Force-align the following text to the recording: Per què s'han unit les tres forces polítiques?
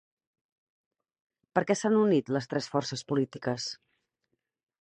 Per 1.59 1.63
què 1.71 1.77
s'han 1.81 1.97
unit 2.05 2.31
les 2.39 2.51
tres 2.55 2.71
forces 2.77 3.07
polítiques? 3.13 3.69